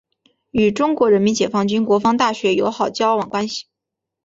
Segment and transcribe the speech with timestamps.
[0.49, 3.65] 与中国人民解放军国防大学友好交往关系。